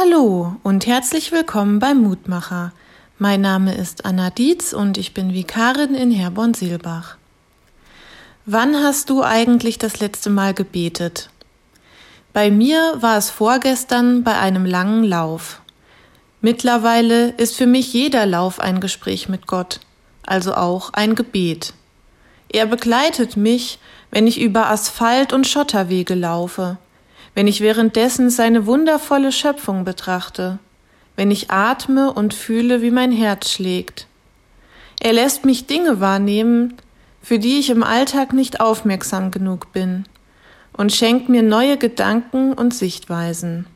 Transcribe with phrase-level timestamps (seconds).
[0.00, 2.72] Hallo und herzlich willkommen beim Mutmacher.
[3.18, 7.16] Mein Name ist Anna Dietz und ich bin Vikarin in Herborn-Seelbach.
[8.46, 11.30] Wann hast du eigentlich das letzte Mal gebetet?
[12.32, 15.62] Bei mir war es vorgestern bei einem langen Lauf.
[16.42, 19.80] Mittlerweile ist für mich jeder Lauf ein Gespräch mit Gott,
[20.22, 21.72] also auch ein Gebet.
[22.50, 23.80] Er begleitet mich,
[24.12, 26.78] wenn ich über Asphalt und Schotterwege laufe,
[27.34, 30.58] wenn ich währenddessen seine wundervolle Schöpfung betrachte,
[31.16, 34.06] wenn ich atme und fühle, wie mein Herz schlägt.
[35.00, 36.74] Er lässt mich Dinge wahrnehmen,
[37.22, 40.04] für die ich im Alltag nicht aufmerksam genug bin,
[40.72, 43.66] und schenkt mir neue Gedanken und Sichtweisen.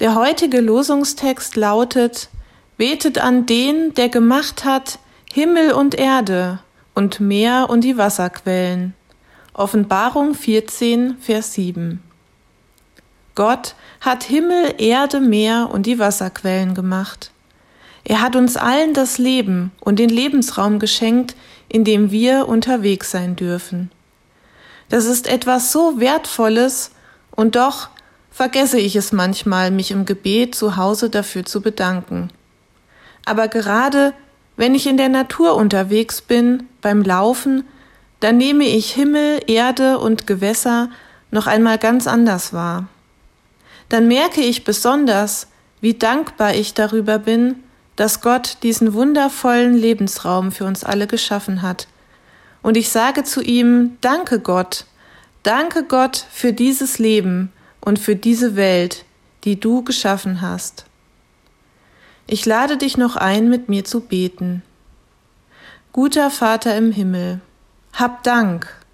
[0.00, 2.28] Der heutige Losungstext lautet
[2.76, 4.98] Betet an den, der gemacht hat
[5.32, 6.58] Himmel und Erde
[6.94, 8.94] und Meer und die Wasserquellen.
[9.54, 12.02] Offenbarung 14, Vers 7.
[13.36, 17.30] Gott hat Himmel, Erde, Meer und die Wasserquellen gemacht.
[18.02, 21.36] Er hat uns allen das Leben und den Lebensraum geschenkt,
[21.68, 23.90] in dem wir unterwegs sein dürfen.
[24.88, 26.92] Das ist etwas so Wertvolles,
[27.32, 27.90] und doch
[28.30, 32.30] vergesse ich es manchmal, mich im Gebet zu Hause dafür zu bedanken.
[33.26, 34.14] Aber gerade
[34.56, 37.64] wenn ich in der Natur unterwegs bin, beim Laufen,
[38.20, 40.88] dann nehme ich Himmel, Erde und Gewässer
[41.30, 42.88] noch einmal ganz anders wahr
[43.88, 45.46] dann merke ich besonders,
[45.80, 47.62] wie dankbar ich darüber bin,
[47.94, 51.88] dass Gott diesen wundervollen Lebensraum für uns alle geschaffen hat.
[52.62, 54.84] Und ich sage zu ihm, danke Gott,
[55.42, 59.04] danke Gott für dieses Leben und für diese Welt,
[59.44, 60.84] die du geschaffen hast.
[62.26, 64.62] Ich lade dich noch ein, mit mir zu beten.
[65.92, 67.40] Guter Vater im Himmel,
[67.92, 68.85] hab Dank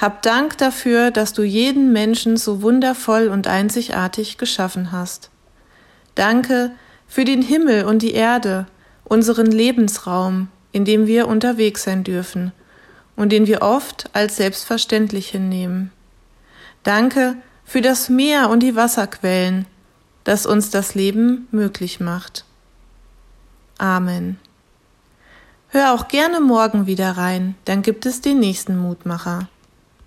[0.00, 5.30] hab Dank dafür, dass du jeden Menschen so wundervoll und einzigartig geschaffen hast.
[6.14, 6.70] Danke
[7.08, 8.66] für den Himmel und die Erde,
[9.04, 12.52] unseren Lebensraum, in dem wir unterwegs sein dürfen
[13.16, 15.90] und den wir oft als selbstverständlich hinnehmen.
[16.84, 19.66] Danke für das Meer und die Wasserquellen,
[20.22, 22.44] das uns das Leben möglich macht.
[23.78, 24.38] Amen.
[25.68, 29.48] Hör auch gerne morgen wieder rein, dann gibt es den nächsten Mutmacher.